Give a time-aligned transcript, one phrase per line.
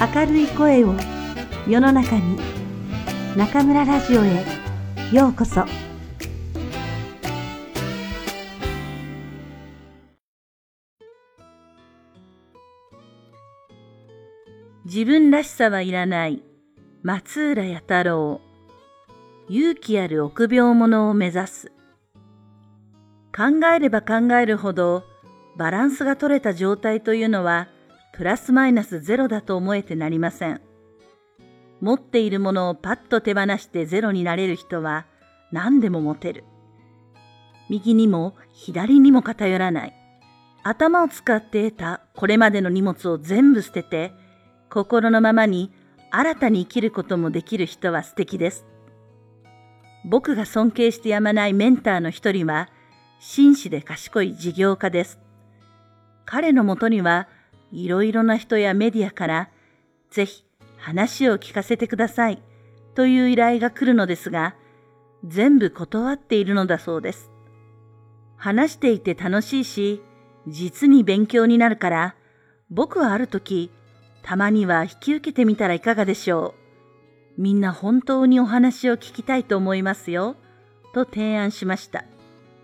[0.00, 0.94] 明るい声を
[1.68, 2.38] 世の中に
[3.36, 4.46] 中村ラジオへ
[5.12, 5.66] ようこそ。
[14.86, 16.42] 自分らしさはいらない
[17.02, 18.40] 松浦弥太郎。
[19.50, 21.72] 勇気ある臆病者を目指す。
[23.36, 25.04] 考えれば考えるほど
[25.58, 27.68] バランスが取れた状態というのは
[28.20, 30.60] プラスマイナスゼロだと思えてなりません。
[31.80, 35.06] 持っているものをパッと手放してゼロになれる人は
[35.52, 36.44] 何でも持てる。
[37.70, 39.96] 右にも左にも偏らない。
[40.62, 44.12] 頭を使って得たこれまでの荷物を全部捨てて、
[44.68, 45.72] 心のままに
[46.10, 48.66] 新たに生きることもできる人は素敵です。
[50.04, 52.68] 僕が尊敬してやまないメンターの一人は、
[53.18, 55.18] 紳士で賢い事業家です。
[56.26, 57.26] 彼のもとには
[57.72, 59.50] いろいろな人やメディアから
[60.10, 60.44] ぜひ
[60.76, 62.42] 話を聞かせてください
[62.94, 64.54] という依頼が来るのですが、
[65.24, 67.30] 全部断っているのだそうです。
[68.36, 70.02] 話していて楽しいし、
[70.48, 72.14] 実に勉強になるから、
[72.70, 73.70] 僕はある時、
[74.22, 76.54] たまには引き受けてみたらいかがでしょ
[77.38, 77.42] う。
[77.42, 80.36] みんな本当にお話を聞きたいと思いますよ、
[80.94, 82.04] と提案しました。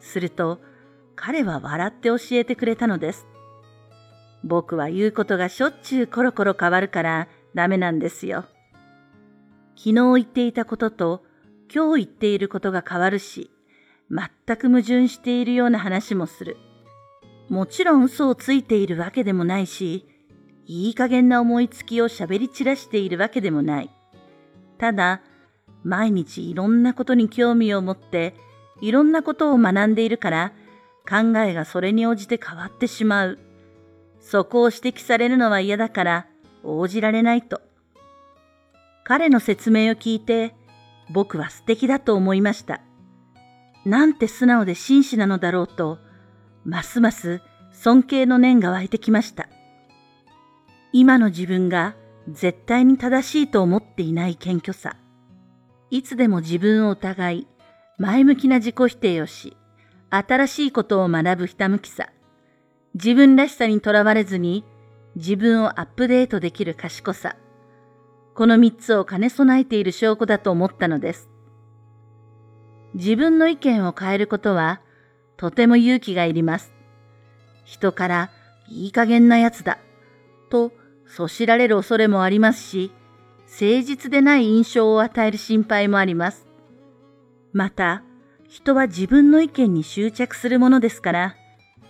[0.00, 0.60] すると、
[1.16, 3.26] 彼は笑って教えてくれたのです。
[4.44, 8.44] 僕は言うことがしょっちゅうコロコロ変わるからダメなんですよ。
[9.74, 11.24] 昨日言っていたことと
[11.74, 13.50] 今日言っていることが変わるし、
[14.10, 16.58] 全く矛盾しているような話もする。
[17.48, 20.06] もちろん嘘をついているわけでもないし、
[20.66, 23.90] いい加減な思いつきを喋り散らしているわけでもない。
[24.78, 25.22] ただ、
[25.82, 28.34] 毎日いろんなことに興味を持って、
[28.82, 30.52] いろんなことを学んでいるから、
[31.08, 33.38] 考えがそれに応じて変わってしまう。
[34.26, 36.26] そこを指摘されるのは嫌だから
[36.62, 37.60] 応じられないと。
[39.04, 40.54] 彼の説明を聞いて
[41.10, 42.80] 僕は素敵だと思いました。
[43.84, 45.98] なんて素直で真摯なのだろうと、
[46.64, 47.42] ますます
[47.72, 49.46] 尊敬の念が湧いてきました。
[50.94, 51.94] 今の自分が
[52.26, 54.96] 絶対に正しいと思っていない謙虚さ。
[55.90, 57.46] いつでも自分を疑い、
[57.98, 59.54] 前向きな自己否定をし、
[60.08, 62.08] 新しいことを学ぶひたむきさ。
[62.94, 64.64] 自分らしさにとらわれずに
[65.16, 67.36] 自分をアップデートできる賢さ。
[68.34, 71.28] この三つを兼ね備えている証拠だと思ったのです。
[72.94, 74.80] 自分の意見を変えることは
[75.36, 76.72] とても勇気がいります。
[77.64, 78.30] 人から
[78.68, 79.78] いい加減なやつだ
[80.50, 80.72] と
[81.06, 82.92] そしられる恐れもありますし、
[83.46, 86.46] 誠実でない印象を与える心配もあります。
[87.52, 88.02] また、
[88.48, 91.36] 人は自分の意見に執着するものですから、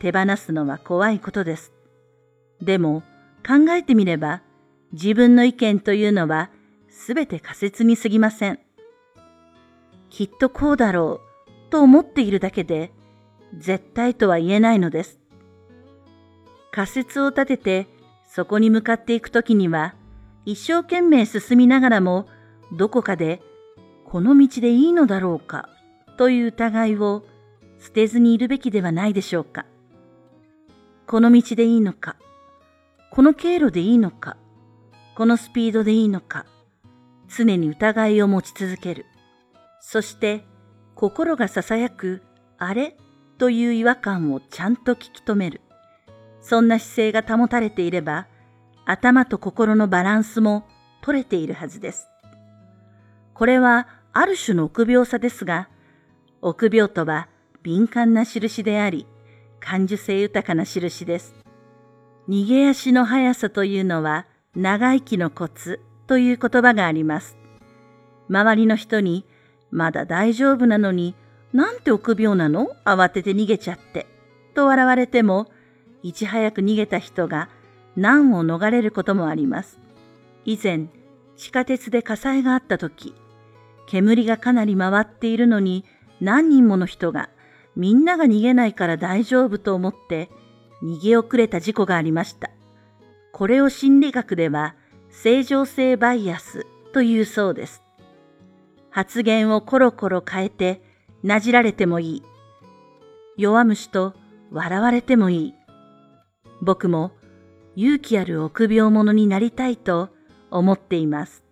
[0.00, 1.72] 手放すのは怖いことです。
[2.60, 3.02] でも
[3.46, 4.42] 考えてみれば
[4.92, 6.50] 自分の意見というのは
[6.88, 8.58] すべて仮説に過ぎません。
[10.08, 12.92] きっとこうだろうと思っているだけで
[13.56, 15.20] 絶対とは言えないのです。
[16.72, 17.86] 仮説を立てて
[18.28, 19.94] そこに向かっていくときには
[20.46, 22.26] 一生懸命進みながらも
[22.72, 23.42] どこかで
[24.04, 25.68] この道でいいのだろうか
[26.16, 27.24] という疑いを
[27.80, 29.66] 捨てずにいるべきではないでしょうか。
[31.10, 32.14] この道でいいのか、
[33.10, 34.36] この経路でいいのか、
[35.16, 36.46] このスピードでいいのか、
[37.26, 39.06] 常に疑いを持ち続ける。
[39.80, 40.44] そして、
[40.94, 42.22] 心が囁く、
[42.58, 42.96] あれ？
[43.38, 45.62] という違和感をちゃんと聞き止める。
[46.42, 48.28] そんな姿勢が保たれていれば、
[48.86, 50.68] 頭と心のバランスも
[51.02, 52.06] 取れているはずです。
[53.34, 55.70] これはある種の臆病さですが、
[56.40, 57.26] 臆病とは
[57.64, 59.08] 敏感な印であり、
[59.60, 61.34] 感受性豊かな印です。
[62.28, 64.26] 逃げ足の速さというのは
[64.56, 67.36] 長生きのコツという言葉があります。
[68.28, 69.24] 周りの人に
[69.70, 71.14] まだ大丈夫なのに
[71.52, 72.68] なんて臆病なの？
[72.84, 74.06] 慌てて逃げちゃって。
[74.54, 75.46] と笑われても
[76.02, 77.48] いち早く逃げた人が
[77.96, 79.78] 難を逃れることもあります。
[80.44, 80.86] 以前
[81.36, 83.14] 地下鉄で火災があった時
[83.86, 85.84] 煙がかなり回っているのに
[86.20, 87.30] 何人もの人が
[87.76, 90.28] みんなが逃げないから大丈夫と思って
[90.82, 92.50] 逃げ遅れた事故がありました。
[93.32, 94.74] これを心理学では
[95.10, 97.82] 正常性バイアスというそうです。
[98.90, 100.82] 発言をコロコロ変えて
[101.22, 102.22] なじられてもいい。
[103.36, 104.14] 弱虫と
[104.50, 105.54] 笑われてもいい。
[106.60, 107.12] 僕も
[107.76, 110.10] 勇気ある臆病者になりたいと
[110.50, 111.44] 思っています。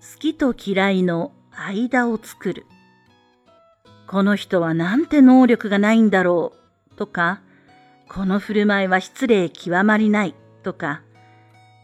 [0.00, 2.66] 好きと嫌いの間を作る。
[4.06, 6.52] この人はなんて能力がないんだろ
[6.90, 7.40] うとか、
[8.08, 11.02] この振る舞いは失礼極まりないとか、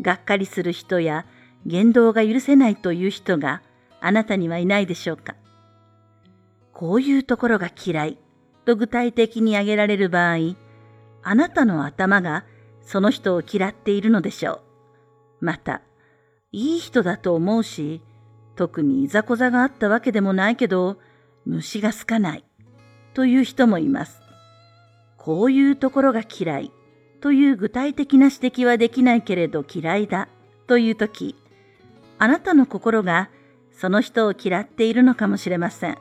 [0.00, 1.24] がっかりする人や
[1.64, 3.62] 言動が許せないという人が
[4.00, 5.36] あなたにはいないでしょうか。
[6.72, 8.18] こういうところが嫌い
[8.64, 10.56] と具体的に挙げられる場合、
[11.22, 12.44] あなたの頭が
[12.82, 14.62] その人を嫌っているのでしょ
[15.40, 15.44] う。
[15.44, 15.82] また、
[16.52, 18.02] いい人だと思うし、
[18.56, 20.98] 特にいざこざがあったわけでもないけど、
[21.44, 22.44] 虫が好かない
[23.14, 24.20] という人もいます。
[25.16, 26.72] こういうところが嫌い
[27.20, 30.28] という具体的な指摘はできないけれど嫌いだ
[30.66, 31.36] というとき、
[32.18, 33.30] あなたの心が
[33.72, 35.98] その人を嫌っているのかもしれません。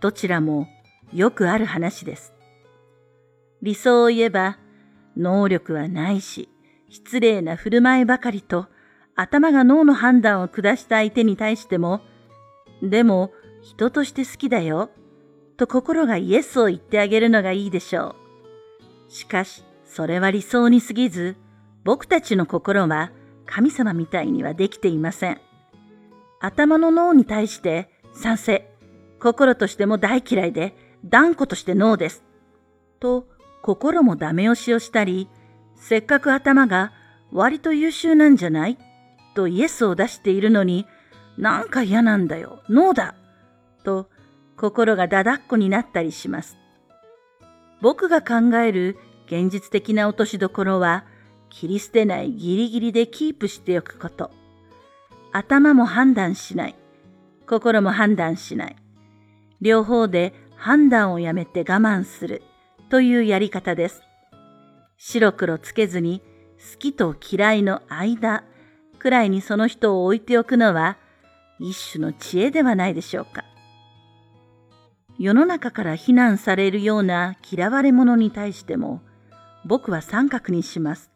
[0.00, 0.68] どちらも
[1.12, 2.32] よくある話です。
[3.62, 4.58] 理想を言えば、
[5.16, 6.48] 能力はないし、
[6.88, 8.66] 失礼な振る舞いばかりと、
[9.16, 12.00] 頭が脳の判断を下した相手に対しても、
[12.82, 14.90] でも人として好きだよ、
[15.56, 18.16] と心がイエスを言ってあげるのがいいでしょ
[19.08, 19.12] う。
[19.12, 21.36] しかし、それは理想に過ぎず、
[21.84, 23.10] 僕たちの心は
[23.44, 25.40] 神様みたいにはできていません。
[26.40, 28.72] 頭の脳に対して賛成、
[29.18, 30.74] 心としても大嫌いで
[31.04, 32.24] 断固としてノーです。
[33.00, 33.26] と
[33.62, 35.28] 心もダメ押しをしたり、
[35.76, 36.92] せっかく頭が
[37.32, 38.78] 割と優秀なんじゃない？
[39.40, 40.86] とイエスを出しているのに、
[41.38, 43.14] なんか嫌なんだよ、ノーだ
[43.84, 44.10] と
[44.54, 46.58] 心がだだっこになったりします。
[47.80, 51.06] 僕が考える現実的な落としどころは、
[51.48, 54.30] 切り捨てないギリギリでキープしておくこと。
[55.32, 56.74] 頭も判断しない。
[57.48, 58.76] 心も判断しない。
[59.62, 62.42] 両方で判断をやめて我慢する。
[62.90, 64.02] というやり方です。
[64.98, 66.20] 白黒つけずに
[66.58, 68.44] 好きと嫌いの間
[69.00, 70.96] くらいにその人を置いておくのは
[71.58, 73.44] 一種の知恵ではないでしょうか。
[75.18, 79.02] 世の中から非難されるような嫌われ者に対しても
[79.66, 81.10] 僕は三角にします。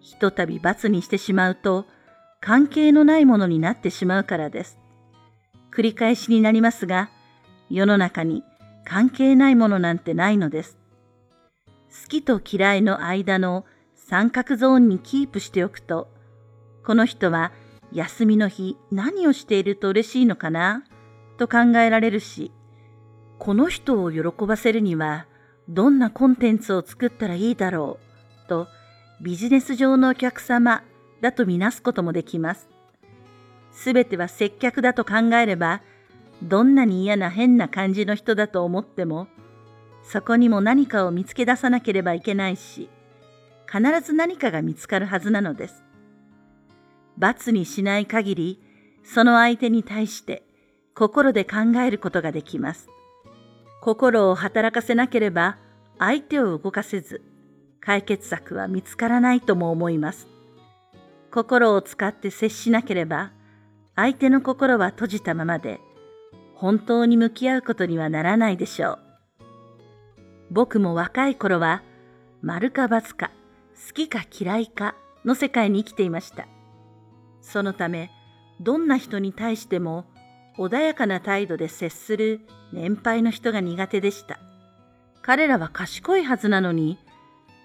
[0.00, 1.86] ひとたび罰にしてしまうと
[2.40, 4.78] 関係のないものになってしまうからです。
[5.70, 7.08] 繰り返しになりますが、
[7.70, 8.42] 世の中に
[8.84, 10.76] 関係ないものなんてないのです。
[11.66, 13.64] 好きと嫌いの間の
[13.94, 16.11] 三角ゾーンにキープしておくと、
[16.84, 17.52] この人は
[17.92, 20.84] 休みの日何をしていると嬉しいのかな？
[21.38, 22.52] と考えられるし、
[23.38, 25.26] この人を喜ばせるには
[25.68, 27.98] どんなコンテンツを作ったらいいだろ
[28.44, 28.48] う？
[28.48, 28.68] と
[29.20, 30.82] ビジネス上のお客様
[31.20, 32.68] だとみなすこともできます。
[33.70, 35.82] すべては接客だと考えれば、
[36.42, 39.28] どんなに嫌な変な感じの人だと思っても、
[40.02, 42.90] そこにも何かを見つけ出さなければいけないし、
[43.70, 45.84] 必ず何かが見つかるはずなのです。
[47.18, 48.60] 罰にしない限り、
[49.04, 50.42] その相手に対して
[50.94, 52.88] 心で考えることができます。
[53.80, 55.58] 心を働かせなければ
[55.98, 57.22] 相手を動かせず、
[57.80, 60.28] 解決策は見つからないとも思います。
[61.32, 63.32] 心を使って接しなければ、
[63.96, 65.80] 相手の心は閉じたままで、
[66.54, 68.98] 本当に向き合うことにはならないでしょう。
[70.50, 71.82] 僕も若い頃は、
[72.42, 73.30] 丸か×か、
[73.88, 74.94] 好きか嫌いか
[75.24, 76.46] の世界に生きていました。
[77.42, 78.10] そのため、
[78.60, 80.06] どんな人に対しても
[80.56, 82.40] 穏やかな態度で接する
[82.72, 84.38] 年配の人が苦手でした。
[85.20, 86.98] 彼らは賢いはずなのに、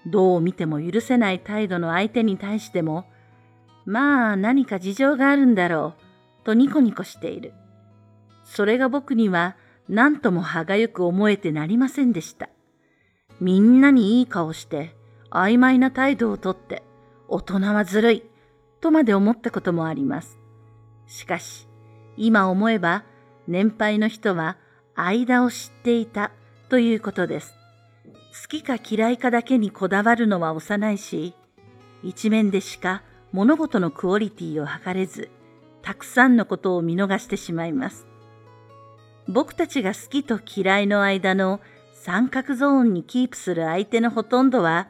[0.06, 3.06] どう見ても許せない態度の相手に対しても、
[3.84, 5.94] まあ何か事情があるんだろ
[6.42, 7.52] う、とニコニコしている。
[8.44, 9.56] それが僕には
[9.88, 12.48] 何とも歯がゆく思えてなりませんでした。
[13.40, 14.94] みんなにいい顔して、
[15.30, 16.82] 曖昧な態度をとって、
[17.28, 18.22] 大人はずるい、
[18.80, 20.38] とまで思ったこともあります。
[21.06, 21.68] しかし、
[22.16, 23.04] 今思えば、
[23.46, 24.56] 年配の人は
[24.94, 26.32] 間を知っていた
[26.68, 27.54] ということです。
[28.42, 31.34] 好きか嫌いかだけにこだわるのは幼いし、
[32.02, 35.30] 一面でしか物事のクオリティを測れず、
[35.82, 38.06] たくさんのことを見逃してしまいます。
[39.26, 41.60] 僕たちが好きと嫌いの間の
[41.92, 44.88] 三角ゾーンにキープする相手のほとんどは、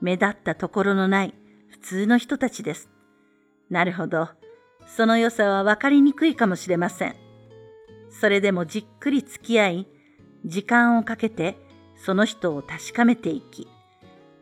[0.00, 1.34] 目立ったところのない
[1.70, 2.91] 普通の人たちです。
[3.70, 4.28] なるほど。
[4.86, 7.16] その良さは分かりにくいかもしれません。
[8.10, 9.88] それでもじっくり付き合い、
[10.44, 11.56] 時間をかけて
[11.96, 13.68] その人を確かめていき、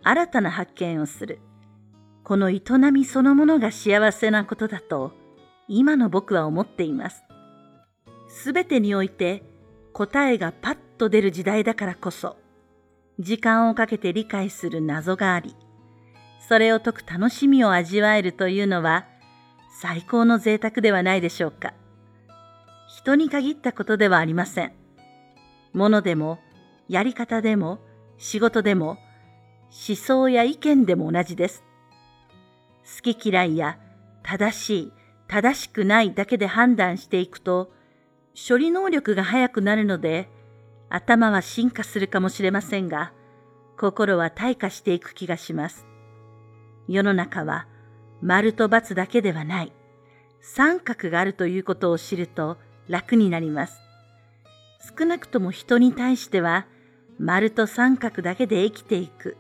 [0.03, 1.41] 新たな発見をする。
[2.25, 2.63] この営
[2.93, 5.13] みそのものが幸せなことだと、
[5.69, 7.23] 今の僕は思っています。
[8.29, 9.43] すべてにおいて
[9.93, 12.37] 答えがパッと出る時代だからこそ、
[13.19, 15.55] 時間をかけて理解する謎があり、
[16.49, 19.07] それを解く楽しみを味わえるというのは、
[19.71, 21.73] 最高の贅沢ではないでしょうか。
[22.89, 24.73] 人に限ったことではありません。
[25.73, 26.41] ものでも、
[26.89, 27.79] やり方でも、
[28.19, 28.99] 仕事でも、
[29.71, 31.65] 思想や意見でも同じです。
[33.03, 33.79] 好き嫌いや
[34.25, 34.93] 正しい、
[35.29, 37.73] 正しくないだけで判断していくと、
[38.49, 40.29] 処理能力が速くなるので、
[40.89, 43.13] 頭は進化するかもしれませんが、
[43.79, 45.87] 心は退化していく気がします。
[46.89, 47.69] 世の中は
[48.23, 49.73] 丸と×だけではない、
[50.41, 52.57] 三角があるということを知ると
[52.89, 53.81] 楽になります。
[54.99, 56.67] 少なくとも人に対しては、
[57.19, 59.37] 丸と三角だけで生きていく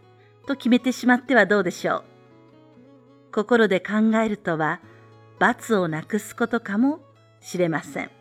[0.46, 2.04] と決めてしまってはどうでしょう。
[3.32, 4.80] 心で考えるとは、
[5.38, 7.00] 罰をなくすことかも
[7.40, 8.19] しれません。